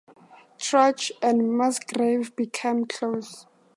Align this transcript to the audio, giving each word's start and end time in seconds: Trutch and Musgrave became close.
Trutch 0.57 1.11
and 1.21 1.53
Musgrave 1.55 2.35
became 2.35 2.85
close. 2.87 3.45